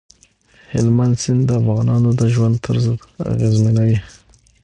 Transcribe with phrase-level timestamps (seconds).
[0.73, 2.85] هلمند سیند د افغانانو د ژوند طرز
[3.33, 3.97] اغېزمنوي.